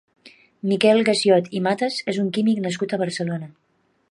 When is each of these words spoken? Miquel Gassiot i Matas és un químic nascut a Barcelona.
Miquel 0.71 1.01
Gassiot 1.11 1.51
i 1.59 1.63
Matas 1.67 2.01
és 2.15 2.21
un 2.25 2.35
químic 2.39 2.65
nascut 2.67 2.97
a 2.99 3.05
Barcelona. 3.05 3.55